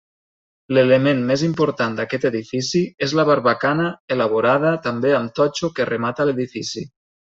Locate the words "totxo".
5.43-5.75